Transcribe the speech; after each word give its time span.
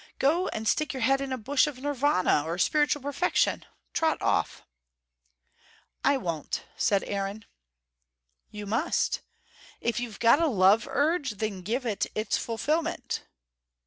Go 0.17 0.47
and 0.47 0.67
stick 0.67 0.93
your 0.95 1.03
head 1.03 1.21
in 1.21 1.31
a 1.31 1.37
bush 1.37 1.67
of 1.67 1.77
Nirvana 1.77 2.41
or 2.47 2.57
spiritual 2.57 3.03
perfection. 3.03 3.65
Trot 3.93 4.19
off." 4.19 4.63
"I 6.03 6.17
won't," 6.17 6.63
said 6.75 7.03
Aaron. 7.03 7.45
"You 8.49 8.65
must. 8.65 9.21
If 9.79 9.99
you've 9.99 10.19
got 10.19 10.41
a 10.41 10.47
love 10.47 10.87
urge, 10.89 11.33
then 11.35 11.61
give 11.61 11.85
it 11.85 12.07
its 12.15 12.35
fulfilment." 12.35 13.25